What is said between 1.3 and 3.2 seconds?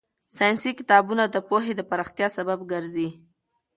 پوهې د پراختیا سبب ګرځي.